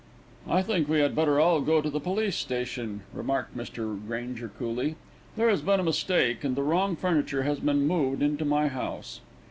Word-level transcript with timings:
"I 0.49 0.63
think 0.63 0.89
we 0.89 0.99
had 0.99 1.15
better 1.15 1.39
all 1.39 1.61
go 1.61 1.79
to 1.79 1.89
the 1.91 1.99
police 1.99 2.35
station," 2.35 3.01
remarked 3.13 3.55
Mr. 3.55 4.03
Granger 4.07 4.47
coolly. 4.57 4.95
"There 5.37 5.47
has 5.47 5.61
been 5.61 5.79
a 5.79 5.83
mistake, 5.83 6.43
and 6.43 6.55
the 6.55 6.63
wrong 6.63 6.95
furniture 6.95 7.43
has 7.43 7.59
been 7.59 7.85
moved 7.87 8.23
into 8.23 8.43
my 8.43 8.67
house." 8.67 9.19